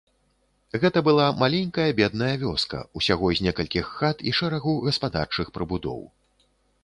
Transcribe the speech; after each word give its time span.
Гэта 0.83 0.99
была 1.07 1.25
маленькая 1.41 1.85
бедная 1.99 2.29
вёска, 2.43 2.79
усяго 2.99 3.27
з 3.39 3.45
некалькіх 3.47 3.85
хат 3.99 4.17
і 4.31 4.35
шэрагу 4.39 4.73
гаспадарчых 4.87 5.47
прыбудоў. 5.59 6.01